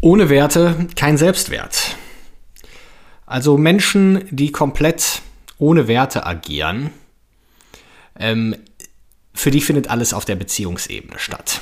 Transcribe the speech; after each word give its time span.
Ohne 0.00 0.28
Werte 0.28 0.88
kein 0.94 1.16
Selbstwert. 1.16 1.96
Also 3.24 3.58
Menschen, 3.58 4.24
die 4.30 4.52
komplett 4.52 5.22
ohne 5.58 5.88
Werte 5.88 6.26
agieren, 6.26 6.90
ähm, 8.18 8.56
für 9.34 9.50
die 9.50 9.60
findet 9.60 9.90
alles 9.90 10.14
auf 10.14 10.24
der 10.24 10.36
Beziehungsebene 10.36 11.18
statt. 11.18 11.60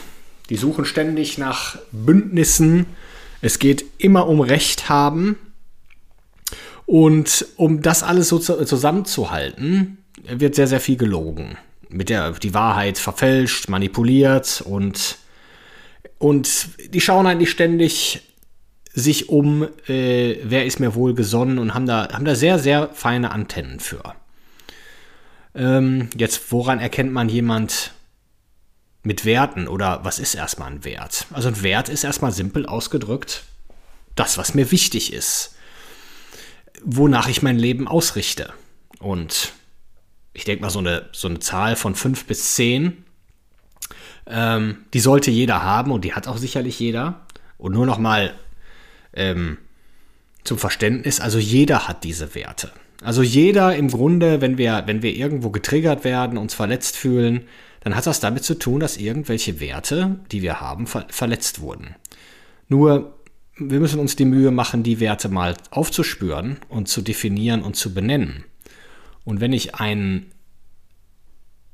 Die 0.51 0.57
suchen 0.57 0.85
ständig 0.85 1.39
nach 1.39 1.79
Bündnissen. 1.91 2.87
Es 3.41 3.59
geht 3.59 3.85
immer 3.99 4.29
um 4.29 4.41
Recht 4.41 4.89
haben. 4.89 5.37
Und 6.87 7.47
um 7.57 7.81
das 7.81 8.03
alles 8.03 8.29
so 8.29 8.39
zusammenzuhalten, 8.39 9.99
wird 10.23 10.55
sehr, 10.55 10.67
sehr 10.67 10.81
viel 10.81 10.97
gelogen. 10.97 11.57
Mit 11.89 12.11
der 12.11 12.33
die 12.33 12.55
Wahrheit 12.55 12.99
verfälscht, 12.99 13.69
manipuliert 13.69 14.63
und, 14.65 15.17
und 16.19 16.69
die 16.93 17.01
schauen 17.01 17.27
eigentlich 17.27 17.51
ständig 17.51 18.23
sich 18.93 19.29
um, 19.29 19.69
äh, 19.89 20.37
wer 20.45 20.67
ist 20.67 20.79
mir 20.79 20.95
wohl 20.95 21.15
gesonnen 21.15 21.59
und 21.59 21.75
haben 21.75 21.87
da, 21.87 22.09
haben 22.13 22.25
da 22.25 22.35
sehr, 22.35 22.59
sehr 22.59 22.91
feine 22.93 23.33
Antennen 23.33 23.81
für. 23.81 24.15
Ähm, 25.55 26.11
jetzt, 26.17 26.53
woran 26.53 26.79
erkennt 26.79 27.13
man 27.13 27.29
jemand 27.29 27.93
mit 29.03 29.25
Werten 29.25 29.69
oder 29.69 30.05
was 30.05 30.19
ist 30.19 30.35
erstmal 30.35 30.71
ein 30.71 30.85
Wert? 30.85 31.27
Also 31.33 31.49
ein 31.49 31.63
Wert 31.63 31.89
ist 31.89 32.05
erstmal 32.05 32.33
simpel 32.33 32.67
ausgedrückt 32.67 33.45
das, 34.15 34.39
was 34.39 34.55
mir 34.55 34.71
wichtig 34.71 35.13
ist, 35.13 35.57
wonach 36.85 37.29
ich 37.29 37.43
mein 37.43 37.59
Leben 37.59 37.89
ausrichte. 37.89 38.53
Und 39.01 39.53
ich 40.33 40.45
denke 40.45 40.63
mal, 40.63 40.71
so 40.71 40.79
eine, 40.79 41.09
so 41.13 41.29
eine 41.29 41.41
Zahl 41.41 41.77
von 41.77 41.95
fünf 41.95 42.25
bis 42.27 42.55
zehn, 42.55 43.04
ähm, 44.27 44.79
die 44.93 45.01
sollte 45.01 45.31
jeder 45.31 45.63
haben 45.63 45.91
und 45.91 46.05
die 46.05 46.15
hat 46.15 46.29
auch 46.29 46.39
sicherlich 46.39 46.79
jeder. 46.79 47.27
Und 47.59 47.73
nur 47.73 47.87
noch 47.87 47.99
mal 47.99 48.35
ähm, 49.13 49.59
zum 50.45 50.59
Verständnis, 50.59 51.21
also 51.21 51.39
jeder 51.39 51.89
hat 51.89 52.05
diese 52.05 52.35
Werte. 52.35 52.71
Also 53.03 53.23
jeder 53.23 53.77
im 53.77 53.89
Grunde, 53.89 54.41
wenn 54.41 54.57
wir, 54.59 54.85
wenn 54.87 55.03
wir 55.03 55.15
irgendwo 55.15 55.51
getriggert 55.51 56.05
werden, 56.05 56.39
uns 56.39 56.55
verletzt 56.55 56.97
fühlen, 56.97 57.43
dann 57.81 57.95
hat 57.95 58.07
das 58.07 58.21
damit 58.21 58.45
zu 58.45 58.55
tun, 58.55 58.81
dass 58.81 58.97
irgendwelche 58.97 59.61
Werte, 59.61 60.19
die 60.33 60.41
wir 60.41 60.61
haben, 60.61 60.87
ver 60.87 61.07
verletzt 61.11 61.61
wurden. 61.61 61.95
Nur, 62.69 63.19
wir 63.57 63.79
müssen 63.79 64.01
uns 64.01 64.17
die 64.17 64.25
Mühe 64.25 64.51
machen, 64.51 64.83
die 64.83 65.01
Werte 65.01 65.29
mal 65.29 65.55
aufzuspüren 65.71 66.59
und 66.69 66.89
zu 66.89 67.03
definieren 67.03 67.63
und 67.63 67.77
zu 67.77 67.93
benennen. 67.93 68.45
Und 69.25 69.41
wenn 69.41 69.53
ich 69.53 69.75
einen, 69.75 70.33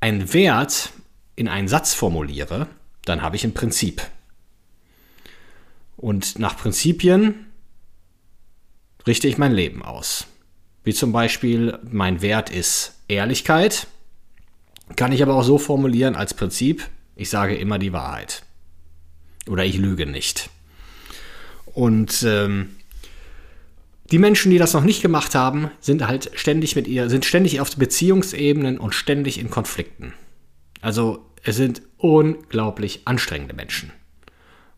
einen 0.01 0.33
Wert 0.33 0.91
in 1.35 1.47
einen 1.47 1.67
Satz 1.67 1.93
formuliere, 1.93 2.67
dann 3.05 3.21
habe 3.21 3.35
ich 3.35 3.43
ein 3.43 3.53
Prinzip. 3.53 4.01
Und 5.97 6.39
nach 6.39 6.57
Prinzipien 6.57 7.47
richte 9.05 9.27
ich 9.27 9.37
mein 9.37 9.53
Leben 9.53 9.83
aus. 9.83 10.27
Wie 10.83 10.93
zum 10.93 11.11
Beispiel, 11.11 11.77
mein 11.83 12.21
Wert 12.21 12.49
ist 12.49 12.95
Ehrlichkeit, 13.07 13.87
kann 14.95 15.11
ich 15.11 15.21
aber 15.21 15.35
auch 15.35 15.43
so 15.43 15.57
formulieren 15.57 16.15
als 16.15 16.33
Prinzip, 16.33 16.87
ich 17.15 17.29
sage 17.29 17.55
immer 17.55 17.77
die 17.77 17.93
Wahrheit. 17.93 18.43
Oder 19.47 19.65
ich 19.65 19.77
lüge 19.77 20.05
nicht. 20.05 20.49
Und 21.65 22.23
ähm, 22.23 22.75
die 24.11 24.19
Menschen, 24.19 24.51
die 24.51 24.57
das 24.57 24.73
noch 24.73 24.83
nicht 24.83 25.01
gemacht 25.01 25.35
haben, 25.35 25.71
sind 25.79 26.07
halt 26.07 26.31
ständig 26.35 26.75
mit 26.75 26.87
ihr, 26.87 27.09
sind 27.09 27.25
ständig 27.25 27.61
auf 27.61 27.75
Beziehungsebenen 27.75 28.77
und 28.77 28.93
ständig 28.93 29.39
in 29.39 29.49
Konflikten. 29.49 30.13
Also 30.81 31.25
es 31.43 31.55
sind 31.55 31.81
unglaublich 31.97 33.01
anstrengende 33.05 33.55
Menschen. 33.55 33.91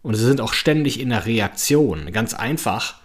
Und 0.01 0.15
sie 0.15 0.25
sind 0.25 0.41
auch 0.41 0.53
ständig 0.53 0.99
in 0.99 1.09
der 1.09 1.25
Reaktion. 1.25 2.11
Ganz 2.11 2.33
einfach, 2.33 2.95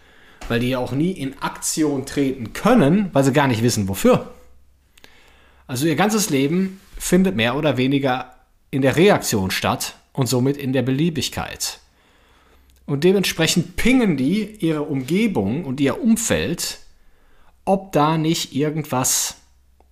weil 0.49 0.61
die 0.61 0.71
ja 0.71 0.79
auch 0.79 0.93
nie 0.93 1.13
in 1.13 1.41
Aktion 1.41 2.07
treten 2.07 2.53
können, 2.53 3.11
weil 3.13 3.25
sie 3.25 3.33
gar 3.33 3.47
nicht 3.47 3.63
wissen, 3.63 3.89
wofür. 3.89 4.33
Also 5.67 5.87
ihr 5.87 5.97
ganzes 5.97 6.31
Leben 6.31 6.81
findet 6.99 7.37
mehr 7.37 7.57
oder 7.57 7.77
weniger 7.77 8.35
in 8.71 8.83
der 8.83 8.97
Reaktion 8.97 9.51
statt 9.51 9.95
und 10.13 10.27
somit 10.29 10.57
in 10.57 10.73
der 10.73 10.83
Beliebigkeit. 10.83 11.81
Und 12.87 13.05
dementsprechend 13.05 13.77
pingen 13.77 14.17
die 14.17 14.57
ihre 14.61 14.83
Umgebung 14.83 15.65
und 15.65 15.81
ihr 15.81 16.03
Umfeld, 16.03 16.79
ob 17.65 17.93
da 17.93 18.17
nicht 18.17 18.55
irgendwas 18.55 19.37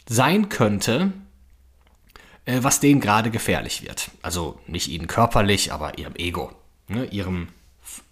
sein 0.09 0.49
könnte, 0.49 1.13
äh, 2.47 2.59
was 2.63 2.81
denen 2.81 3.01
gerade 3.01 3.31
gefährlich 3.31 3.83
wird. 3.83 4.11
Also 4.23 4.59
nicht 4.67 4.89
ihnen 4.89 5.07
körperlich, 5.07 5.73
aber 5.73 5.99
ihrem 5.99 6.17
Ego 6.17 6.51
ne, 6.89 7.07
ihrem, 7.07 7.49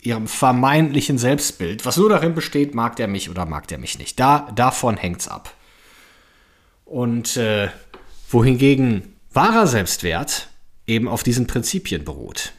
ihrem 0.02 0.26
vermeintlichen 0.26 1.18
Selbstbild, 1.18 1.84
was 1.84 1.96
nur 1.96 2.08
darin 2.08 2.34
besteht, 2.34 2.74
mag 2.74 2.96
der 2.96 3.08
mich 3.08 3.30
oder 3.30 3.46
mag 3.46 3.68
der 3.68 3.78
mich 3.78 3.98
nicht. 3.98 4.18
Da, 4.20 4.50
davon 4.54 4.98
es 4.98 5.28
ab. 5.28 5.52
Und 6.84 7.36
äh, 7.36 7.68
wohingegen 8.28 9.14
wahrer 9.32 9.66
Selbstwert 9.66 10.48
eben 10.86 11.08
auf 11.08 11.22
diesen 11.22 11.46
Prinzipien 11.46 12.04
beruht. 12.04 12.52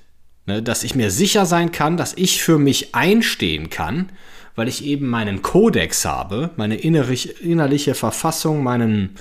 Ne, 0.48 0.62
dass 0.62 0.84
ich 0.84 0.94
mir 0.94 1.10
sicher 1.10 1.48
sein 1.48 1.72
kann, 1.72 1.98
dass 1.98 2.14
ich 2.16 2.44
für 2.44 2.60
mich 2.60 2.94
einstehen 2.94 3.72
kann, 3.72 4.12
weil 4.56 4.68
ich 4.68 4.86
eben 4.86 5.08
meinen 5.08 5.42
Kodex 5.42 6.06
habe, 6.06 6.52
meine 6.56 6.76
innerlich, 6.76 7.42
innerliche 7.42 7.96
Verfassung, 7.96 8.62
meinen 8.62 9.16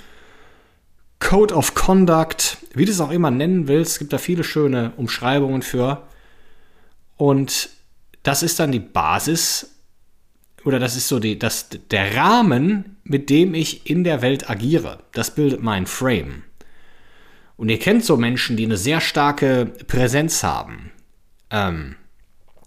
Code 1.25 1.55
of 1.55 1.75
Conduct, 1.75 2.59
wie 2.75 2.85
du 2.85 2.93
es 2.93 3.01
auch 3.01 3.11
immer 3.11 3.31
nennen 3.31 3.67
willst. 3.67 3.99
Gibt 3.99 4.12
da 4.12 4.19
viele 4.19 4.45
schöne 4.45 4.93
Umschreibungen 4.99 5.62
für. 5.62 6.07
Und 7.17 7.71
das 8.23 8.43
ist 8.43 8.61
dann 8.61 8.73
die 8.73 8.79
Basis 8.79 9.71
oder 10.65 10.79
das 10.79 10.97
ist 10.97 11.09
so 11.09 11.19
die, 11.19 11.39
das, 11.39 11.71
der 11.91 12.15
Rahmen, 12.15 12.97
mit 13.05 13.31
dem 13.31 13.55
ich 13.55 13.89
in 13.89 14.05
der 14.05 14.21
Welt 14.21 14.51
agiere. 14.51 14.99
Das 15.12 15.35
bildet 15.35 15.62
mein 15.62 15.87
Frame. 15.87 16.43
Und 17.56 17.71
ihr 17.71 17.79
kennt 17.79 18.05
so 18.05 18.19
Menschen, 18.19 18.59
die 18.59 18.65
eine 18.65 18.77
sehr 18.77 19.01
starke 19.01 19.73
Präsenz 19.87 20.43
haben, 20.43 20.93
ähm, 21.51 21.97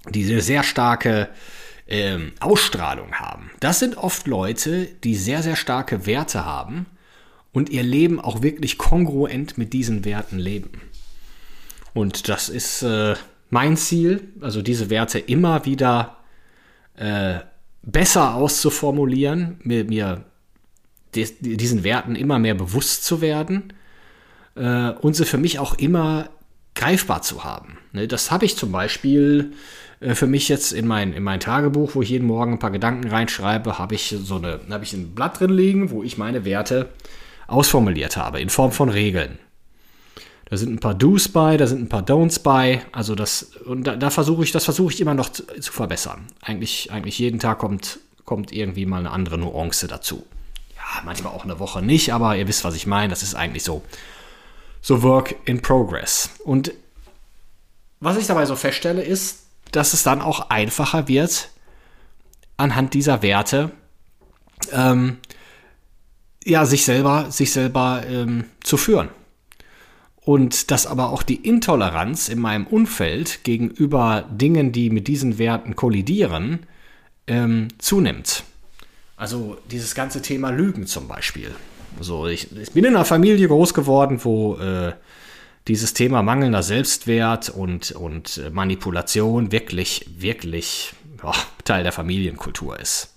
die 0.10 0.26
eine 0.32 0.42
sehr 0.42 0.64
starke 0.64 1.30
ähm, 1.88 2.34
Ausstrahlung 2.40 3.14
haben. 3.14 3.52
Das 3.60 3.78
sind 3.80 3.98
oft 3.98 4.26
Leute, 4.26 4.86
die 5.04 5.16
sehr, 5.16 5.44
sehr 5.44 5.56
starke 5.56 6.08
Werte 6.08 6.44
haben 6.44 6.88
und 7.54 7.70
ihr 7.70 7.84
Leben 7.84 8.20
auch 8.20 8.42
wirklich 8.42 8.78
kongruent 8.78 9.58
mit 9.58 9.74
diesen 9.74 10.06
Werten 10.06 10.38
leben. 10.38 10.70
Und 11.94 12.30
das 12.30 12.50
ist 12.50 12.84
äh, 12.84 13.16
mein 13.50 13.78
Ziel, 13.78 14.28
also 14.42 14.62
diese 14.62 14.90
Werte 14.90 15.20
immer 15.20 15.66
wieder 15.66 16.18
äh, 16.96 17.40
besser 17.82 18.36
auszuformulieren, 18.36 19.60
mir, 19.64 19.86
mir 19.86 20.24
diesen 21.16 21.84
Werten 21.84 22.16
immer 22.16 22.38
mehr 22.38 22.54
bewusst 22.54 23.06
zu 23.06 23.22
werden 23.22 23.74
äh, 24.56 24.92
und 24.92 25.16
sie 25.16 25.26
für 25.26 25.38
mich 25.38 25.60
auch 25.60 25.76
immer 25.76 26.30
greifbar 26.76 27.22
zu 27.22 27.44
haben. 27.44 27.80
Ne, 27.94 28.08
das 28.08 28.30
habe 28.30 28.46
ich 28.46 28.56
zum 28.58 28.72
Beispiel 28.72 29.54
äh, 30.00 30.16
für 30.16 30.28
mich 30.28 30.50
jetzt 30.50 30.74
in 30.74 30.86
mein, 30.86 31.14
in 31.14 31.24
mein 31.24 31.40
Tagebuch, 31.40 31.96
wo 31.96 32.02
ich 32.02 32.10
jeden 32.10 32.28
Morgen 32.28 32.54
ein 32.54 32.60
paar 32.60 32.72
Gedanken 32.72 33.08
reinschreibe, 33.08 33.80
habe 33.80 33.96
ich 33.96 34.16
so 34.22 34.36
eine, 34.36 34.60
habe 34.70 34.84
ich 34.84 34.94
ein 34.94 35.16
Blatt 35.16 35.40
drin 35.40 35.52
liegen, 35.52 35.90
wo 35.90 36.04
ich 36.04 36.18
meine 36.18 36.46
Werte 36.46 36.90
ausformuliert 37.48 38.18
habe, 38.18 38.42
in 38.42 38.50
Form 38.50 38.72
von 38.72 38.90
Regeln. 38.90 39.40
Da 40.50 40.56
sind 40.56 40.74
ein 40.74 40.80
paar 40.80 40.94
Do's 40.94 41.28
bei, 41.28 41.58
da 41.58 41.68
sind 41.68 41.82
ein 41.82 41.90
paar 41.90 42.04
Don'ts 42.04 42.42
bei. 42.42 42.86
Also 42.94 43.16
das, 43.16 43.44
und 43.66 43.84
da, 43.84 43.96
da 43.98 44.10
versuche 44.10 44.44
ich, 44.44 44.52
das 44.52 44.64
versuche 44.64 44.94
ich 44.94 45.02
immer 45.02 45.14
noch 45.14 45.30
zu, 45.30 45.46
zu, 45.46 45.74
verbessern. 45.74 46.28
Eigentlich, 46.42 46.92
eigentlich 46.92 47.20
jeden 47.20 47.40
Tag 47.40 47.60
kommt, 47.60 48.00
kommt 48.24 48.54
irgendwie 48.54 48.86
mal 48.86 49.00
eine 49.00 49.12
andere 49.12 49.38
Nuance 49.38 49.88
dazu. 49.88 50.26
Ja, 50.76 51.02
manchmal 51.04 51.34
auch 51.34 51.44
eine 51.44 51.60
Woche 51.60 51.82
nicht, 51.82 52.14
aber 52.14 52.38
ihr 52.38 52.48
wisst, 52.48 52.64
was 52.64 52.76
ich 52.76 52.88
meine. 52.88 53.10
Das 53.10 53.24
ist 53.24 53.36
eigentlich 53.36 53.64
so, 53.64 53.84
so 54.82 55.04
Work 55.04 55.36
in 55.44 55.62
Progress. 55.62 56.30
Und 56.46 56.72
was 58.00 58.16
ich 58.16 58.28
dabei 58.28 58.46
so 58.46 58.56
feststelle, 58.56 59.04
ist, 59.04 59.48
dass 59.74 59.94
es 59.94 60.04
dann 60.04 60.22
auch 60.22 60.50
einfacher 60.50 61.10
wird, 61.10 61.50
anhand 62.56 62.94
dieser 62.94 63.22
Werte, 63.22 63.72
ähm, 64.72 65.18
ja, 66.50 66.66
sich 66.66 66.86
selber, 66.86 67.30
sich 67.30 67.52
selber 67.52 68.04
ähm, 68.10 68.46
zu 68.62 68.78
führen 68.78 69.10
und 70.28 70.72
dass 70.72 70.86
aber 70.86 71.12
auch 71.12 71.24
die 71.24 71.48
Intoleranz 71.48 72.28
in 72.28 72.40
meinem 72.40 72.68
Umfeld 72.68 73.46
gegenüber 73.46 74.26
Dingen, 74.30 74.74
die 74.74 74.90
mit 74.90 75.08
diesen 75.08 75.38
Werten 75.38 75.78
kollidieren, 75.78 76.60
ähm, 77.28 77.70
zunimmt. 77.78 78.44
Also 79.16 79.58
dieses 79.72 79.96
ganze 79.96 80.22
Thema 80.22 80.50
Lügen 80.50 80.86
zum 80.86 81.08
Beispiel. 81.08 81.56
So, 82.02 82.28
ich, 82.28 82.56
ich 82.58 82.72
bin 82.74 82.84
in 82.84 82.98
einer 82.98 83.06
Familie 83.06 83.48
groß 83.48 83.74
geworden, 83.74 84.20
wo 84.22 84.58
äh, 84.58 84.92
dieses 85.70 85.94
Thema 85.94 86.22
mangelnder 86.24 86.62
Selbstwert 86.62 87.50
und, 87.50 87.92
und 87.92 88.38
äh, 88.38 88.50
Manipulation 88.50 89.54
wirklich, 89.54 90.10
wirklich 90.18 90.92
oh, 91.24 91.32
Teil 91.64 91.84
der 91.84 91.94
Familienkultur 91.94 92.78
ist. 92.78 93.16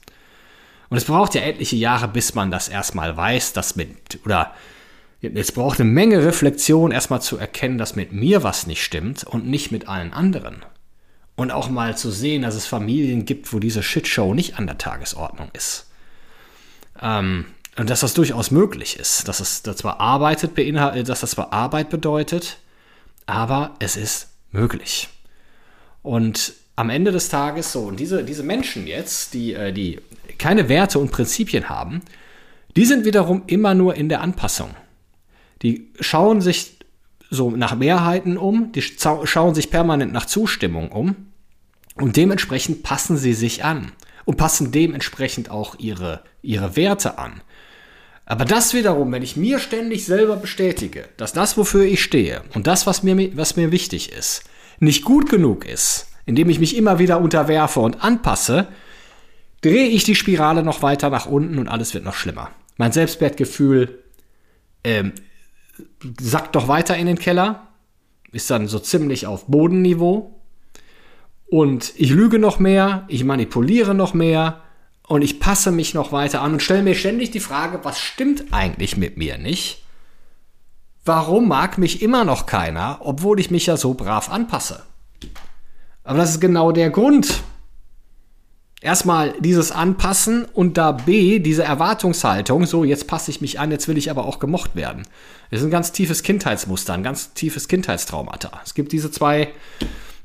Und 0.90 0.96
es 0.96 1.04
braucht 1.04 1.34
ja 1.34 1.42
etliche 1.42 1.76
Jahre, 1.76 2.08
bis 2.08 2.34
man 2.34 2.50
das 2.50 2.68
erstmal 2.68 3.16
weiß, 3.16 3.52
dass 3.52 3.76
mit, 3.76 4.18
oder 4.24 4.52
es 5.22 5.52
braucht 5.52 5.80
eine 5.80 5.88
Menge 5.88 6.24
Reflexion, 6.24 6.90
erstmal 6.90 7.22
zu 7.22 7.38
erkennen, 7.38 7.78
dass 7.78 7.94
mit 7.94 8.12
mir 8.12 8.42
was 8.42 8.66
nicht 8.66 8.82
stimmt 8.82 9.24
und 9.24 9.46
nicht 9.46 9.70
mit 9.70 9.88
allen 9.88 10.12
anderen. 10.12 10.64
Und 11.36 11.52
auch 11.52 11.70
mal 11.70 11.96
zu 11.96 12.10
sehen, 12.10 12.42
dass 12.42 12.54
es 12.54 12.66
Familien 12.66 13.24
gibt, 13.24 13.52
wo 13.52 13.60
diese 13.60 13.82
Shitshow 13.82 14.34
nicht 14.34 14.58
an 14.58 14.66
der 14.66 14.78
Tagesordnung 14.78 15.50
ist. 15.52 15.86
Ähm, 17.00 17.46
und 17.76 17.88
dass 17.88 18.00
das 18.00 18.14
durchaus 18.14 18.50
möglich 18.50 18.98
ist, 18.98 19.28
dass 19.28 19.40
es 19.40 19.62
das 19.62 19.76
zwar 19.76 20.00
arbeitet 20.00 20.54
beinhaltet, 20.54 21.08
dass 21.08 21.20
das 21.20 21.30
zwar 21.30 21.52
Arbeit 21.52 21.88
bedeutet, 21.88 22.58
aber 23.26 23.76
es 23.78 23.96
ist 23.96 24.28
möglich. 24.50 25.08
Und 26.02 26.52
am 26.76 26.90
Ende 26.90 27.12
des 27.12 27.28
Tages 27.28 27.72
so, 27.72 27.82
und 27.82 28.00
diese, 28.00 28.24
diese 28.24 28.42
Menschen 28.42 28.86
jetzt, 28.86 29.34
die, 29.34 29.54
äh, 29.54 29.72
die 29.72 30.00
keine 30.40 30.68
Werte 30.68 30.98
und 30.98 31.12
Prinzipien 31.12 31.68
haben, 31.68 32.00
die 32.76 32.84
sind 32.84 33.04
wiederum 33.04 33.44
immer 33.46 33.74
nur 33.74 33.94
in 33.94 34.08
der 34.08 34.22
Anpassung. 34.22 34.70
Die 35.62 35.90
schauen 36.00 36.40
sich 36.40 36.78
so 37.30 37.50
nach 37.50 37.76
Mehrheiten 37.76 38.36
um, 38.36 38.72
die 38.72 38.82
schauen 38.82 39.54
sich 39.54 39.70
permanent 39.70 40.12
nach 40.12 40.26
Zustimmung 40.26 40.90
um 40.90 41.14
und 41.94 42.16
dementsprechend 42.16 42.82
passen 42.82 43.16
sie 43.16 43.34
sich 43.34 43.64
an 43.64 43.92
und 44.24 44.36
passen 44.36 44.72
dementsprechend 44.72 45.50
auch 45.50 45.78
ihre, 45.78 46.22
ihre 46.42 46.74
Werte 46.76 47.18
an. 47.18 47.40
Aber 48.24 48.44
das 48.44 48.74
wiederum, 48.74 49.12
wenn 49.12 49.22
ich 49.22 49.36
mir 49.36 49.58
ständig 49.58 50.04
selber 50.06 50.36
bestätige, 50.36 51.08
dass 51.16 51.32
das, 51.32 51.56
wofür 51.56 51.84
ich 51.84 52.02
stehe 52.02 52.42
und 52.54 52.66
das, 52.66 52.86
was 52.86 53.02
mir, 53.02 53.36
was 53.36 53.56
mir 53.56 53.72
wichtig 53.72 54.12
ist, 54.12 54.44
nicht 54.78 55.04
gut 55.04 55.28
genug 55.28 55.66
ist, 55.66 56.06
indem 56.26 56.48
ich 56.48 56.60
mich 56.60 56.76
immer 56.76 56.98
wieder 56.98 57.20
unterwerfe 57.20 57.80
und 57.80 58.02
anpasse, 58.02 58.68
drehe 59.60 59.88
ich 59.88 60.04
die 60.04 60.14
Spirale 60.14 60.62
noch 60.62 60.82
weiter 60.82 61.10
nach 61.10 61.26
unten 61.26 61.58
und 61.58 61.68
alles 61.68 61.94
wird 61.94 62.04
noch 62.04 62.14
schlimmer. 62.14 62.50
Mein 62.76 62.92
Selbstwertgefühl 62.92 64.02
ähm, 64.84 65.12
sackt 66.20 66.54
doch 66.54 66.68
weiter 66.68 66.96
in 66.96 67.06
den 67.06 67.18
Keller, 67.18 67.68
ist 68.32 68.50
dann 68.50 68.68
so 68.68 68.78
ziemlich 68.78 69.26
auf 69.26 69.46
Bodenniveau. 69.46 70.34
Und 71.46 71.92
ich 71.96 72.10
lüge 72.10 72.38
noch 72.38 72.58
mehr, 72.58 73.04
ich 73.08 73.24
manipuliere 73.24 73.94
noch 73.94 74.14
mehr 74.14 74.62
und 75.08 75.22
ich 75.22 75.40
passe 75.40 75.72
mich 75.72 75.94
noch 75.94 76.12
weiter 76.12 76.40
an 76.42 76.52
und 76.52 76.62
stelle 76.62 76.82
mir 76.82 76.94
ständig 76.94 77.32
die 77.32 77.40
Frage, 77.40 77.80
was 77.82 77.98
stimmt 77.98 78.44
eigentlich 78.52 78.96
mit 78.96 79.16
mir 79.16 79.36
nicht? 79.36 79.82
Warum 81.04 81.48
mag 81.48 81.78
mich 81.78 82.02
immer 82.02 82.24
noch 82.24 82.46
keiner, 82.46 83.00
obwohl 83.00 83.40
ich 83.40 83.50
mich 83.50 83.66
ja 83.66 83.76
so 83.76 83.94
brav 83.94 84.30
anpasse? 84.30 84.84
Aber 86.04 86.18
das 86.18 86.30
ist 86.30 86.40
genau 86.40 86.70
der 86.72 86.90
Grund. 86.90 87.42
Erstmal 88.82 89.34
dieses 89.40 89.72
Anpassen 89.72 90.46
und 90.46 90.78
da 90.78 90.92
B, 90.92 91.38
diese 91.38 91.64
Erwartungshaltung, 91.64 92.64
so 92.64 92.82
jetzt 92.82 93.06
passe 93.06 93.30
ich 93.30 93.42
mich 93.42 93.60
an, 93.60 93.70
jetzt 93.70 93.88
will 93.88 93.98
ich 93.98 94.10
aber 94.10 94.24
auch 94.24 94.38
gemocht 94.38 94.74
werden. 94.74 95.02
Das 95.50 95.60
ist 95.60 95.66
ein 95.66 95.70
ganz 95.70 95.92
tiefes 95.92 96.22
Kindheitsmuster, 96.22 96.94
ein 96.94 97.02
ganz 97.02 97.34
tiefes 97.34 97.68
Kindheitstraumata. 97.68 98.50
Es 98.64 98.72
gibt 98.74 98.92
diese 98.92 99.10
zwei 99.10 99.48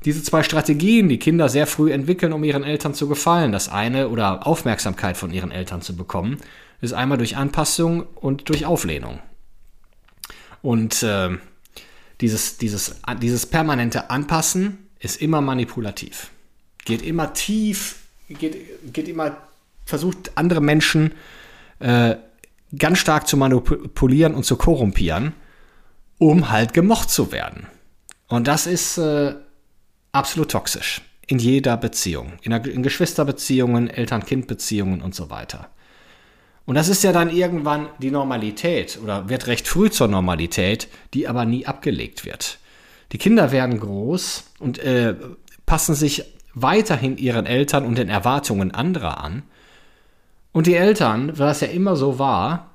diese 0.06 0.22
zwei 0.22 0.44
Strategien, 0.44 1.08
die 1.08 1.18
Kinder 1.18 1.48
sehr 1.48 1.66
früh 1.66 1.92
entwickeln, 1.92 2.32
um 2.32 2.44
ihren 2.44 2.62
Eltern 2.62 2.94
zu 2.94 3.08
gefallen, 3.08 3.50
das 3.50 3.68
eine 3.68 4.08
oder 4.08 4.46
Aufmerksamkeit 4.46 5.16
von 5.16 5.32
ihren 5.32 5.50
Eltern 5.50 5.82
zu 5.82 5.96
bekommen, 5.96 6.38
ist 6.80 6.92
einmal 6.92 7.18
durch 7.18 7.36
Anpassung 7.36 8.06
und 8.14 8.48
durch 8.48 8.66
Auflehnung. 8.66 9.18
Und 10.62 11.02
äh, 11.02 11.30
dieses, 12.20 12.56
dieses, 12.56 13.00
dieses 13.20 13.46
permanente 13.46 14.08
Anpassen 14.10 14.78
ist 15.00 15.20
immer 15.20 15.40
manipulativ. 15.40 16.30
Geht 16.84 17.02
immer 17.02 17.32
tief, 17.32 17.96
geht, 18.28 18.92
geht 18.92 19.08
immer, 19.08 19.36
versucht 19.84 20.32
andere 20.36 20.60
Menschen 20.60 21.12
äh, 21.78 22.16
ganz 22.76 22.98
stark 22.98 23.28
zu 23.28 23.36
manipulieren 23.36 24.34
und 24.34 24.44
zu 24.44 24.56
korrumpieren, 24.56 25.32
um 26.18 26.50
halt 26.50 26.72
gemocht 26.72 27.10
zu 27.10 27.32
werden. 27.32 27.66
Und 28.28 28.48
das 28.48 28.66
ist 28.66 28.98
äh, 28.98 29.34
absolut 30.12 30.50
toxisch. 30.50 31.02
In 31.28 31.38
jeder 31.38 31.76
Beziehung. 31.76 32.34
In, 32.42 32.52
in 32.52 32.82
Geschwisterbeziehungen, 32.82 33.90
Eltern-Kind-Beziehungen 33.90 35.02
und 35.02 35.14
so 35.14 35.28
weiter. 35.30 35.70
Und 36.66 36.74
das 36.74 36.88
ist 36.88 37.04
ja 37.04 37.12
dann 37.12 37.30
irgendwann 37.30 37.88
die 37.98 38.10
Normalität 38.10 38.98
oder 39.02 39.28
wird 39.28 39.46
recht 39.46 39.68
früh 39.68 39.88
zur 39.90 40.08
Normalität, 40.08 40.88
die 41.14 41.28
aber 41.28 41.44
nie 41.44 41.66
abgelegt 41.66 42.24
wird. 42.24 42.58
Die 43.12 43.18
Kinder 43.18 43.52
werden 43.52 43.78
groß 43.78 44.44
und 44.58 44.78
äh, 44.80 45.14
passen 45.64 45.94
sich 45.94 46.24
weiterhin 46.56 47.18
ihren 47.18 47.46
Eltern 47.46 47.84
und 47.84 47.98
den 47.98 48.08
Erwartungen 48.08 48.72
anderer 48.72 49.22
an. 49.22 49.44
Und 50.52 50.66
die 50.66 50.74
Eltern, 50.74 51.38
weil 51.38 51.48
das 51.48 51.60
ja 51.60 51.68
immer 51.68 51.96
so 51.96 52.18
war, 52.18 52.70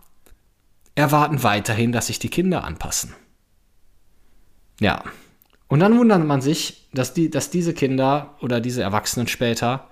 erwarten 0.94 1.42
weiterhin, 1.44 1.92
dass 1.92 2.08
sich 2.08 2.20
die 2.20 2.30
Kinder 2.30 2.64
anpassen. 2.64 3.14
Ja, 4.80 5.04
und 5.68 5.80
dann 5.80 5.98
wundert 5.98 6.24
man 6.24 6.42
sich, 6.42 6.88
dass, 6.94 7.14
die, 7.14 7.30
dass 7.30 7.50
diese 7.50 7.74
Kinder 7.74 8.36
oder 8.42 8.62
diese 8.62 8.84
Erwachsenen 8.84 9.28
später 9.28 9.90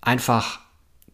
einfach 0.00 0.60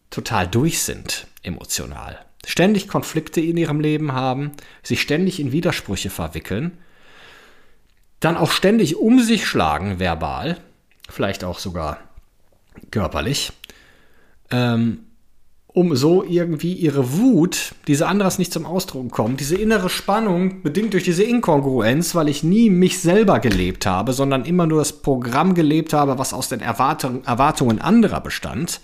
total 0.09 0.47
durch 0.47 0.81
sind 0.81 1.27
emotional. 1.43 2.23
Ständig 2.45 2.87
Konflikte 2.87 3.41
in 3.41 3.57
ihrem 3.57 3.79
Leben 3.79 4.13
haben, 4.13 4.51
sich 4.81 5.01
ständig 5.01 5.39
in 5.39 5.51
Widersprüche 5.51 6.09
verwickeln, 6.09 6.77
dann 8.19 8.37
auch 8.37 8.51
ständig 8.51 8.95
um 8.97 9.19
sich 9.19 9.45
schlagen 9.45 9.99
verbal, 9.99 10.57
vielleicht 11.11 11.43
auch 11.43 11.59
sogar 11.59 11.97
körperlich, 12.89 13.51
ähm, 14.49 15.05
um 15.67 15.95
so 15.95 16.23
irgendwie 16.23 16.73
ihre 16.73 17.17
Wut, 17.17 17.75
diese 17.87 18.07
anderes 18.07 18.37
nicht 18.37 18.51
zum 18.51 18.65
Ausdruck 18.65 19.09
kommt, 19.11 19.39
diese 19.39 19.55
innere 19.55 19.89
Spannung, 19.89 20.63
bedingt 20.63 20.93
durch 20.93 21.03
diese 21.03 21.23
Inkongruenz, 21.23 22.13
weil 22.13 22.27
ich 22.27 22.43
nie 22.43 22.69
mich 22.69 22.99
selber 22.99 23.39
gelebt 23.39 23.85
habe, 23.85 24.11
sondern 24.11 24.43
immer 24.43 24.67
nur 24.67 24.79
das 24.79 25.01
Programm 25.01 25.53
gelebt 25.53 25.93
habe, 25.93 26.17
was 26.17 26.33
aus 26.33 26.49
den 26.49 26.59
Erwartung, 26.59 27.23
Erwartungen 27.23 27.79
anderer 27.79 28.19
bestand. 28.19 28.81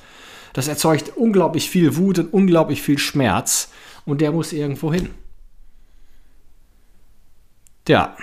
Das 0.53 0.69
erzeugt 0.69 1.17
unglaublich 1.17 1.69
viel 1.69 1.97
Wut 1.97 2.19
und 2.19 2.33
unglaublich 2.33 2.81
viel 2.81 2.97
Schmerz 2.97 3.69
und 4.05 4.21
der 4.21 4.31
muss 4.31 4.53
irgendwo 4.53 4.93
hin. 4.93 5.09
Ja, 7.87 8.15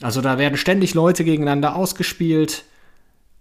also 0.00 0.20
da 0.20 0.38
werden 0.38 0.58
ständig 0.58 0.94
Leute 0.94 1.24
gegeneinander 1.24 1.76
ausgespielt 1.76 2.64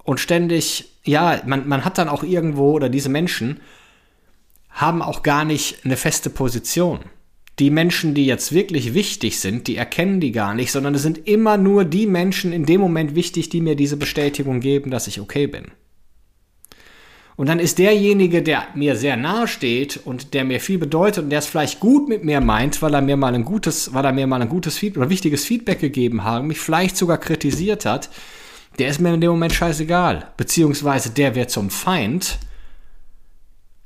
und 0.03 0.19
ständig, 0.19 0.89
ja, 1.03 1.41
man, 1.45 1.67
man 1.67 1.85
hat 1.85 1.97
dann 1.97 2.09
auch 2.09 2.23
irgendwo, 2.23 2.71
oder 2.71 2.89
diese 2.89 3.09
Menschen, 3.09 3.59
haben 4.69 5.01
auch 5.01 5.23
gar 5.23 5.45
nicht 5.45 5.85
eine 5.85 5.97
feste 5.97 6.29
Position. 6.29 6.99
Die 7.59 7.69
Menschen, 7.69 8.13
die 8.13 8.25
jetzt 8.25 8.53
wirklich 8.53 8.93
wichtig 8.93 9.39
sind, 9.39 9.67
die 9.67 9.75
erkennen 9.75 10.19
die 10.19 10.31
gar 10.31 10.55
nicht, 10.55 10.71
sondern 10.71 10.95
es 10.95 11.01
sind 11.01 11.27
immer 11.27 11.57
nur 11.57 11.85
die 11.85 12.07
Menschen 12.07 12.53
in 12.53 12.65
dem 12.65 12.81
Moment 12.81 13.13
wichtig, 13.13 13.49
die 13.49 13.61
mir 13.61 13.75
diese 13.75 13.97
Bestätigung 13.97 14.61
geben, 14.61 14.89
dass 14.89 15.07
ich 15.07 15.19
okay 15.19 15.47
bin. 15.47 15.65
Und 17.35 17.47
dann 17.47 17.59
ist 17.59 17.79
derjenige, 17.79 18.43
der 18.43 18.67
mir 18.75 18.95
sehr 18.95 19.17
nahe 19.17 19.47
steht 19.47 19.99
und 20.05 20.33
der 20.33 20.43
mir 20.43 20.59
viel 20.59 20.77
bedeutet 20.77 21.23
und 21.23 21.29
der 21.29 21.39
es 21.39 21.47
vielleicht 21.47 21.79
gut 21.79 22.07
mit 22.07 22.23
mir 22.23 22.39
meint, 22.39 22.81
weil 22.81 22.93
er 22.93 23.01
mir 23.01 23.17
mal 23.17 23.33
ein 23.33 23.45
gutes, 23.45 23.93
weil 23.93 24.05
er 24.05 24.13
mir 24.13 24.27
mal 24.27 24.41
ein 24.41 24.49
gutes 24.49 24.77
Feedback 24.77 25.01
oder 25.01 25.09
wichtiges 25.09 25.45
Feedback 25.45 25.79
gegeben 25.79 26.23
hat, 26.23 26.43
mich 26.43 26.59
vielleicht 26.59 26.97
sogar 26.97 27.17
kritisiert 27.17 27.85
hat, 27.85 28.09
der 28.79 28.89
ist 28.89 28.99
mir 28.99 29.13
in 29.13 29.21
dem 29.21 29.31
Moment 29.31 29.53
scheißegal. 29.53 30.31
Beziehungsweise 30.37 31.11
der 31.11 31.35
wird 31.35 31.51
zum 31.51 31.69
Feind, 31.69 32.39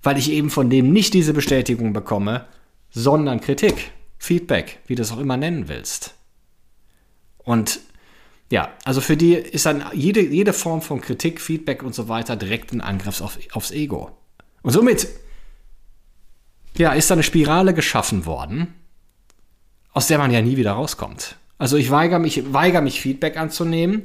weil 0.03 0.17
ich 0.17 0.31
eben 0.31 0.49
von 0.49 0.69
dem 0.69 0.91
nicht 0.91 1.13
diese 1.13 1.33
Bestätigung 1.33 1.93
bekomme, 1.93 2.45
sondern 2.91 3.41
Kritik, 3.41 3.91
Feedback, 4.17 4.79
wie 4.87 4.95
du 4.95 5.01
es 5.01 5.11
auch 5.11 5.19
immer 5.19 5.37
nennen 5.37 5.67
willst. 5.67 6.13
Und 7.39 7.79
ja, 8.51 8.71
also 8.83 9.01
für 9.01 9.17
die 9.17 9.33
ist 9.33 9.65
dann 9.65 9.83
jede, 9.93 10.21
jede 10.21 10.53
Form 10.53 10.81
von 10.81 11.01
Kritik, 11.01 11.41
Feedback 11.41 11.83
und 11.83 11.95
so 11.95 12.07
weiter 12.07 12.35
direkt 12.35 12.71
ein 12.71 12.81
Angriff 12.81 13.21
auf, 13.21 13.39
aufs 13.53 13.71
Ego. 13.71 14.15
Und 14.61 14.71
somit 14.71 15.07
ja, 16.77 16.93
ist 16.93 17.09
da 17.09 17.15
eine 17.15 17.23
Spirale 17.23 17.73
geschaffen 17.73 18.25
worden, 18.25 18.73
aus 19.93 20.07
der 20.07 20.17
man 20.17 20.31
ja 20.31 20.41
nie 20.41 20.57
wieder 20.57 20.73
rauskommt. 20.73 21.37
Also 21.57 21.77
ich 21.77 21.89
weigere 21.89 22.19
mich, 22.19 22.53
weigere 22.53 22.81
mich 22.81 22.99
Feedback 22.99 23.37
anzunehmen, 23.37 24.03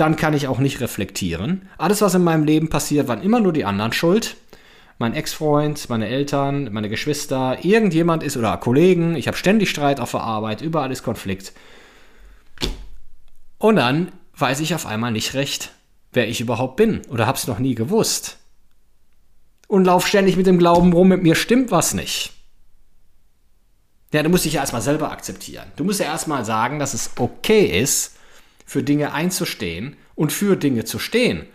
dann 0.00 0.16
kann 0.16 0.34
ich 0.34 0.48
auch 0.48 0.58
nicht 0.58 0.80
reflektieren. 0.80 1.68
Alles, 1.78 2.02
was 2.02 2.14
in 2.14 2.24
meinem 2.24 2.44
Leben 2.44 2.68
passiert, 2.68 3.06
waren 3.08 3.22
immer 3.22 3.40
nur 3.40 3.52
die 3.52 3.64
anderen 3.64 3.92
schuld 3.92 4.36
mein 5.00 5.14
Ex-Freund, 5.14 5.88
meine 5.88 6.08
Eltern, 6.08 6.70
meine 6.72 6.90
Geschwister, 6.90 7.64
irgendjemand 7.64 8.22
ist 8.22 8.36
oder 8.36 8.54
Kollegen, 8.58 9.16
ich 9.16 9.28
habe 9.28 9.36
ständig 9.36 9.70
Streit 9.70 9.98
auf 9.98 10.10
der 10.10 10.20
Arbeit, 10.20 10.60
überall 10.60 10.92
ist 10.92 11.02
Konflikt. 11.02 11.54
Und 13.56 13.76
dann 13.76 14.12
weiß 14.36 14.60
ich 14.60 14.74
auf 14.74 14.84
einmal 14.84 15.10
nicht 15.10 15.32
recht, 15.32 15.72
wer 16.12 16.28
ich 16.28 16.42
überhaupt 16.42 16.76
bin 16.76 17.00
oder 17.08 17.26
hab's 17.26 17.46
noch 17.46 17.58
nie 17.58 17.74
gewusst. 17.74 18.40
Und 19.68 19.86
lauf 19.86 20.06
ständig 20.06 20.36
mit 20.36 20.46
dem 20.46 20.58
Glauben 20.58 20.92
rum, 20.92 21.08
mit 21.08 21.22
mir 21.22 21.34
stimmt 21.34 21.70
was 21.70 21.94
nicht. 21.94 22.34
Ja, 24.12 24.22
du 24.22 24.28
musst 24.28 24.44
dich 24.44 24.52
ja 24.52 24.60
erstmal 24.60 24.82
selber 24.82 25.10
akzeptieren. 25.12 25.72
Du 25.76 25.84
musst 25.84 26.00
ja 26.00 26.06
erstmal 26.06 26.44
sagen, 26.44 26.78
dass 26.78 26.92
es 26.92 27.12
okay 27.16 27.64
ist, 27.80 28.16
für 28.70 28.84
Dinge 28.84 29.12
einzustehen 29.12 29.96
und 30.14 30.32
für 30.32 30.54
Dinge 30.54 30.84
zu 30.84 31.00
stehen, 31.00 31.46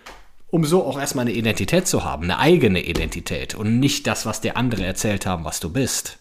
um 0.48 0.66
so 0.66 0.84
auch 0.84 1.00
erstmal 1.00 1.22
eine 1.22 1.34
Identität 1.34 1.88
zu 1.88 2.04
haben, 2.04 2.24
eine 2.24 2.40
eigene 2.40 2.84
Identität 2.84 3.56
und 3.56 3.80
nicht 3.80 4.06
das, 4.06 4.26
was 4.26 4.42
dir 4.42 4.58
andere 4.58 4.86
erzählt 4.86 5.26
haben, 5.26 5.46
was 5.46 5.62
du 5.62 5.72
bist. 5.72 6.18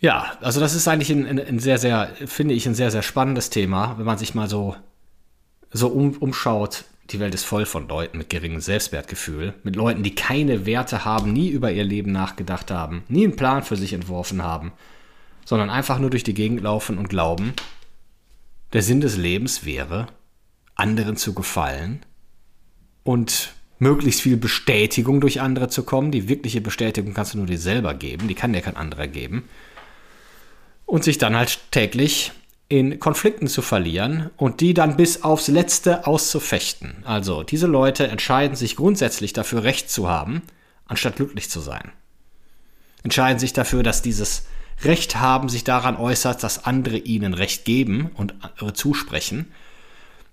Ja, 0.00 0.32
also 0.42 0.60
das 0.60 0.74
ist 0.74 0.86
eigentlich 0.86 1.08
ein, 1.08 1.40
ein, 1.40 1.58
sehr, 1.60 1.78
sehr, 1.78 2.10
finde 2.26 2.52
ich, 2.52 2.66
ein 2.66 2.74
sehr, 2.74 2.90
sehr 2.90 3.00
spannendes 3.00 3.48
Thema, 3.48 3.94
wenn 3.96 4.04
man 4.04 4.18
sich 4.18 4.34
mal 4.34 4.50
so, 4.50 4.76
so 5.70 5.88
um, 5.88 6.10
umschaut. 6.18 6.84
Die 7.08 7.20
Welt 7.20 7.32
ist 7.32 7.46
voll 7.46 7.64
von 7.64 7.88
Leuten 7.88 8.18
mit 8.18 8.28
geringem 8.28 8.60
Selbstwertgefühl, 8.60 9.54
mit 9.62 9.76
Leuten, 9.76 10.02
die 10.02 10.14
keine 10.14 10.66
Werte 10.66 11.06
haben, 11.06 11.32
nie 11.32 11.48
über 11.48 11.72
ihr 11.72 11.84
Leben 11.84 12.12
nachgedacht 12.12 12.70
haben, 12.70 13.02
nie 13.08 13.24
einen 13.24 13.36
Plan 13.36 13.62
für 13.62 13.76
sich 13.76 13.94
entworfen 13.94 14.42
haben, 14.42 14.72
sondern 15.46 15.70
einfach 15.70 15.98
nur 15.98 16.10
durch 16.10 16.22
die 16.22 16.34
Gegend 16.34 16.60
laufen 16.60 16.98
und 16.98 17.08
glauben, 17.08 17.54
der 18.72 18.82
Sinn 18.82 19.00
des 19.00 19.16
Lebens 19.16 19.64
wäre, 19.64 20.06
anderen 20.74 21.16
zu 21.16 21.34
gefallen 21.34 22.00
und 23.02 23.54
möglichst 23.78 24.22
viel 24.22 24.36
Bestätigung 24.36 25.20
durch 25.20 25.40
andere 25.40 25.68
zu 25.68 25.82
kommen. 25.82 26.12
Die 26.12 26.28
wirkliche 26.28 26.60
Bestätigung 26.60 27.14
kannst 27.14 27.34
du 27.34 27.38
nur 27.38 27.46
dir 27.46 27.58
selber 27.58 27.94
geben, 27.94 28.28
die 28.28 28.34
kann 28.34 28.52
dir 28.52 28.60
kein 28.60 28.76
anderer 28.76 29.06
geben 29.06 29.44
und 30.86 31.04
sich 31.04 31.18
dann 31.18 31.36
halt 31.36 31.60
täglich 31.70 32.32
in 32.68 33.00
Konflikten 33.00 33.48
zu 33.48 33.62
verlieren 33.62 34.30
und 34.36 34.60
die 34.60 34.74
dann 34.74 34.96
bis 34.96 35.22
aufs 35.22 35.48
Letzte 35.48 36.06
auszufechten. 36.06 37.02
Also 37.04 37.42
diese 37.42 37.66
Leute 37.66 38.06
entscheiden 38.06 38.56
sich 38.56 38.76
grundsätzlich 38.76 39.32
dafür, 39.32 39.64
Recht 39.64 39.90
zu 39.90 40.08
haben, 40.08 40.42
anstatt 40.86 41.16
glücklich 41.16 41.50
zu 41.50 41.60
sein. 41.60 41.90
Entscheiden 43.02 43.40
sich 43.40 43.52
dafür, 43.52 43.82
dass 43.82 44.02
dieses 44.02 44.44
Recht 44.82 45.16
haben 45.16 45.48
sich 45.48 45.64
daran 45.64 45.96
äußert, 45.96 46.42
dass 46.42 46.64
andere 46.64 46.96
ihnen 46.96 47.34
Recht 47.34 47.64
geben 47.64 48.10
und 48.14 48.34
zusprechen, 48.74 49.52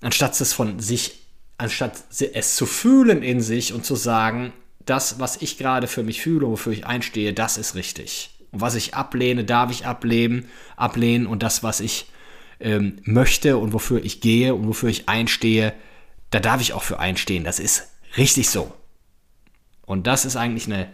anstatt 0.01 0.39
es 0.39 0.53
von 0.53 0.79
sich, 0.79 1.19
anstatt 1.57 2.03
es 2.33 2.55
zu 2.55 2.65
fühlen 2.65 3.23
in 3.23 3.41
sich 3.41 3.73
und 3.73 3.85
zu 3.85 3.95
sagen, 3.95 4.53
das, 4.85 5.19
was 5.19 5.41
ich 5.41 5.57
gerade 5.57 5.87
für 5.87 6.03
mich 6.03 6.21
fühle, 6.21 6.47
wofür 6.47 6.71
ich 6.71 6.85
einstehe, 6.85 7.33
das 7.33 7.57
ist 7.57 7.75
richtig. 7.75 8.31
Und 8.51 8.61
was 8.61 8.75
ich 8.75 8.93
ablehne, 8.93 9.43
darf 9.43 9.69
ich 9.71 9.85
ablehnen, 9.85 10.49
ablehnen. 10.75 11.27
Und 11.27 11.43
das, 11.43 11.63
was 11.63 11.79
ich 11.79 12.07
ähm, 12.59 12.97
möchte 13.03 13.57
und 13.57 13.73
wofür 13.73 14.03
ich 14.03 14.21
gehe 14.21 14.55
und 14.55 14.67
wofür 14.67 14.89
ich 14.89 15.09
einstehe, 15.09 15.73
da 16.31 16.39
darf 16.39 16.61
ich 16.61 16.73
auch 16.73 16.83
für 16.83 16.99
einstehen. 16.99 17.43
Das 17.43 17.59
ist 17.59 17.89
richtig 18.15 18.49
so. 18.49 18.73
Und 19.85 20.07
das 20.07 20.25
ist 20.25 20.35
eigentlich 20.35 20.65
eine, 20.67 20.89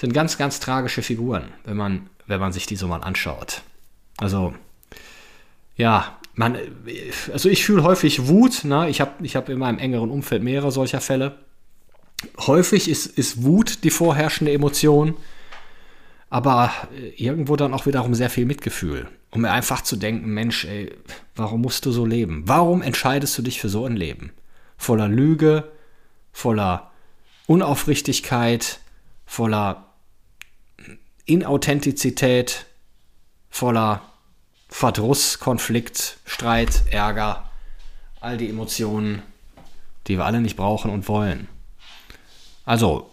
sind 0.00 0.14
ganz, 0.14 0.38
ganz 0.38 0.60
tragische 0.60 1.02
Figuren, 1.02 1.52
wenn 1.64 1.76
man, 1.76 2.08
wenn 2.32 2.40
man 2.40 2.52
sich 2.52 2.66
die 2.66 2.76
so 2.76 2.88
mal 2.88 3.02
anschaut. 3.02 3.62
Also, 4.16 4.52
ja, 5.76 6.18
man, 6.34 6.56
also 7.32 7.48
ich 7.48 7.64
fühle 7.64 7.84
häufig 7.84 8.26
Wut. 8.26 8.64
Ne? 8.64 8.88
Ich 8.88 9.00
habe 9.00 9.12
ich 9.24 9.36
hab 9.36 9.48
in 9.48 9.58
meinem 9.58 9.78
engeren 9.78 10.10
Umfeld 10.10 10.42
mehrere 10.42 10.72
solcher 10.72 11.00
Fälle. 11.00 11.36
Häufig 12.38 12.88
ist, 12.88 13.06
ist 13.06 13.42
Wut 13.42 13.84
die 13.84 13.90
vorherrschende 13.90 14.52
Emotion 14.52 15.16
aber 16.32 16.72
äh, 16.96 17.10
irgendwo 17.22 17.56
dann 17.56 17.74
auch 17.74 17.84
wiederum 17.84 18.14
sehr 18.14 18.30
viel 18.30 18.46
Mitgefühl. 18.46 19.06
Um 19.30 19.42
mir 19.42 19.50
einfach 19.50 19.82
zu 19.82 19.96
denken, 19.96 20.32
Mensch, 20.32 20.64
ey, 20.64 20.90
warum 21.36 21.60
musst 21.60 21.84
du 21.84 21.92
so 21.92 22.06
leben? 22.06 22.44
Warum 22.46 22.80
entscheidest 22.80 23.36
du 23.36 23.42
dich 23.42 23.60
für 23.60 23.68
so 23.68 23.84
ein 23.84 23.96
Leben? 23.96 24.32
Voller 24.78 25.08
Lüge, 25.08 25.70
voller 26.32 26.90
Unaufrichtigkeit, 27.46 28.80
voller 29.26 29.91
Inauthentizität, 31.24 32.66
voller 33.50 34.02
Verdruss, 34.68 35.38
Konflikt, 35.38 36.18
Streit, 36.24 36.82
Ärger, 36.90 37.50
all 38.20 38.38
die 38.38 38.48
Emotionen, 38.48 39.22
die 40.06 40.16
wir 40.16 40.24
alle 40.24 40.40
nicht 40.40 40.56
brauchen 40.56 40.90
und 40.90 41.08
wollen. 41.08 41.48
Also, 42.64 43.10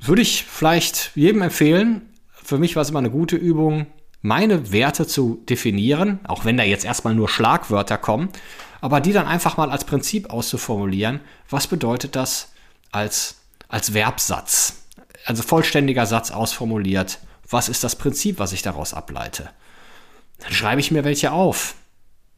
würde 0.00 0.22
ich 0.22 0.44
vielleicht 0.44 1.12
jedem 1.14 1.42
empfehlen. 1.42 2.08
Für 2.32 2.58
mich 2.58 2.74
war 2.74 2.82
es 2.82 2.90
immer 2.90 2.98
eine 2.98 3.10
gute 3.10 3.36
Übung, 3.36 3.86
meine 4.20 4.72
Werte 4.72 5.06
zu 5.06 5.42
definieren, 5.48 6.20
auch 6.24 6.44
wenn 6.44 6.56
da 6.56 6.64
jetzt 6.64 6.84
erstmal 6.84 7.14
nur 7.14 7.28
Schlagwörter 7.28 7.98
kommen, 7.98 8.28
aber 8.80 9.00
die 9.00 9.12
dann 9.12 9.26
einfach 9.26 9.56
mal 9.56 9.70
als 9.70 9.84
Prinzip 9.84 10.30
auszuformulieren. 10.30 11.20
Was 11.50 11.66
bedeutet 11.66 12.16
das 12.16 12.52
als, 12.90 13.36
als 13.68 13.90
Verbsatz? 13.90 14.81
Also 15.24 15.42
vollständiger 15.42 16.06
Satz 16.06 16.30
ausformuliert. 16.30 17.18
Was 17.48 17.68
ist 17.68 17.84
das 17.84 17.96
Prinzip, 17.96 18.38
was 18.38 18.52
ich 18.52 18.62
daraus 18.62 18.94
ableite? 18.94 19.50
Dann 20.38 20.52
schreibe 20.52 20.80
ich 20.80 20.90
mir 20.90 21.04
welche 21.04 21.32
auf. 21.32 21.74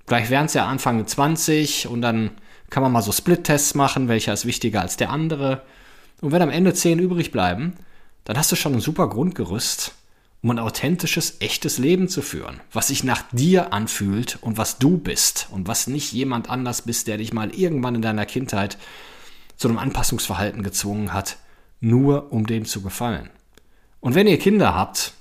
Vielleicht 0.06 0.30
wären 0.30 0.46
es 0.46 0.54
ja 0.54 0.66
Anfang 0.66 1.06
20 1.06 1.88
und 1.88 2.02
dann 2.02 2.32
kann 2.68 2.82
man 2.82 2.92
mal 2.92 3.02
so 3.02 3.12
Split-Tests 3.12 3.74
machen, 3.74 4.08
welcher 4.08 4.32
ist 4.32 4.46
wichtiger 4.46 4.80
als 4.82 4.96
der 4.96 5.10
andere. 5.10 5.62
Und 6.20 6.32
wenn 6.32 6.42
am 6.42 6.50
Ende 6.50 6.74
10 6.74 6.98
übrig 6.98 7.32
bleiben, 7.32 7.74
dann 8.24 8.36
hast 8.36 8.52
du 8.52 8.56
schon 8.56 8.74
ein 8.74 8.80
super 8.80 9.08
Grundgerüst, 9.08 9.94
um 10.42 10.50
ein 10.50 10.58
authentisches, 10.58 11.36
echtes 11.40 11.78
Leben 11.78 12.08
zu 12.08 12.20
führen, 12.20 12.60
was 12.72 12.88
sich 12.88 13.04
nach 13.04 13.22
dir 13.32 13.72
anfühlt 13.72 14.38
und 14.42 14.58
was 14.58 14.78
du 14.78 14.98
bist 14.98 15.48
und 15.50 15.68
was 15.68 15.86
nicht 15.86 16.12
jemand 16.12 16.50
anders 16.50 16.82
bist, 16.82 17.06
der 17.06 17.18
dich 17.18 17.32
mal 17.32 17.54
irgendwann 17.54 17.94
in 17.94 18.02
deiner 18.02 18.26
Kindheit 18.26 18.76
zu 19.56 19.68
einem 19.68 19.78
Anpassungsverhalten 19.78 20.62
gezwungen 20.62 21.12
hat, 21.12 21.38
nur 21.84 22.32
um 22.32 22.46
dem 22.46 22.64
zu 22.64 22.82
gefallen. 22.82 23.30
Und 24.00 24.14
wenn 24.14 24.26
ihr 24.26 24.38
Kinder 24.38 24.74
habt, 24.74 25.12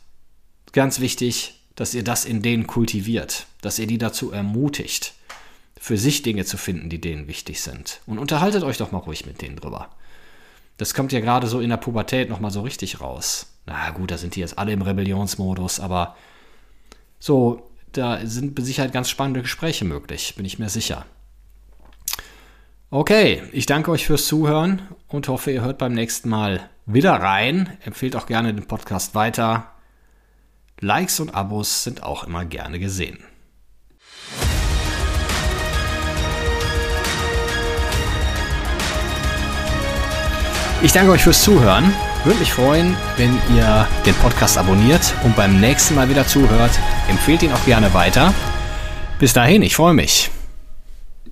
ganz 0.71 0.99
wichtig, 0.99 1.59
dass 1.75 1.93
ihr 1.93 2.03
das 2.03 2.25
in 2.25 2.41
denen 2.41 2.67
kultiviert, 2.67 3.47
dass 3.61 3.79
ihr 3.79 3.87
die 3.87 3.97
dazu 3.97 4.31
ermutigt, 4.31 5.13
für 5.79 5.97
sich 5.97 6.21
Dinge 6.21 6.45
zu 6.45 6.57
finden, 6.57 6.89
die 6.89 7.01
denen 7.01 7.27
wichtig 7.27 7.61
sind. 7.61 7.99
Und 8.05 8.17
unterhaltet 8.17 8.63
euch 8.63 8.77
doch 8.77 8.91
mal 8.91 8.99
ruhig 8.99 9.25
mit 9.25 9.41
denen 9.41 9.57
drüber. 9.57 9.89
Das 10.77 10.93
kommt 10.93 11.11
ja 11.11 11.19
gerade 11.19 11.47
so 11.47 11.59
in 11.59 11.69
der 11.69 11.77
Pubertät 11.77 12.29
nochmal 12.29 12.51
so 12.51 12.61
richtig 12.61 13.01
raus. 13.01 13.47
Na 13.65 13.89
gut, 13.91 14.11
da 14.11 14.17
sind 14.17 14.35
die 14.35 14.39
jetzt 14.39 14.57
alle 14.57 14.71
im 14.71 14.81
Rebellionsmodus, 14.81 15.79
aber 15.79 16.15
so, 17.19 17.69
da 17.91 18.25
sind 18.25 18.57
mit 18.57 18.65
Sicherheit 18.65 18.91
ganz 18.91 19.09
spannende 19.09 19.41
Gespräche 19.41 19.85
möglich, 19.85 20.35
bin 20.35 20.45
ich 20.45 20.59
mir 20.59 20.69
sicher. 20.69 21.05
Okay, 22.93 23.41
ich 23.51 23.65
danke 23.65 23.89
euch 23.89 24.05
fürs 24.05 24.27
Zuhören 24.27 24.83
und 25.07 25.27
hoffe, 25.27 25.49
ihr 25.49 25.63
hört 25.63 25.79
beim 25.79 25.93
nächsten 25.93 26.29
Mal 26.29 26.69
wieder 26.85 27.13
rein. 27.13 27.75
Empfehlt 27.83 28.15
auch 28.15 28.27
gerne 28.27 28.53
den 28.53 28.67
Podcast 28.67 29.15
weiter. 29.15 29.71
Likes 30.79 31.19
und 31.19 31.33
Abos 31.33 31.83
sind 31.83 32.03
auch 32.03 32.23
immer 32.23 32.45
gerne 32.45 32.77
gesehen. 32.77 33.17
Ich 40.83 40.91
danke 40.91 41.13
euch 41.13 41.23
fürs 41.23 41.43
Zuhören. 41.43 41.91
Würde 42.23 42.37
mich 42.41 42.53
freuen, 42.53 42.95
wenn 43.17 43.33
ihr 43.55 43.87
den 44.05 44.13
Podcast 44.13 44.55
abonniert 44.55 45.15
und 45.23 45.35
beim 45.35 45.59
nächsten 45.59 45.95
Mal 45.95 46.09
wieder 46.09 46.27
zuhört. 46.27 46.77
Empfehlt 47.09 47.41
ihn 47.41 47.53
auch 47.53 47.65
gerne 47.65 47.91
weiter. 47.95 48.35
Bis 49.17 49.33
dahin, 49.33 49.63
ich 49.63 49.77
freue 49.77 49.95
mich. 49.95 50.29